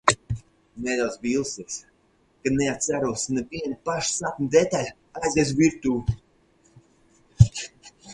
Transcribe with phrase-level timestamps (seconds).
[0.85, 1.75] Nedaudz vīlusies,
[2.47, 6.17] ka neatceros nevienu pašu sapņa detaļu, aizgāju uz virtuvi.